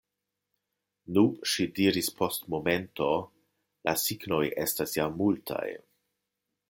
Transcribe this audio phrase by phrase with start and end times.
[1.17, 3.09] Nu, ŝi diris post momento,
[3.89, 5.67] la signoj estas ja multaj.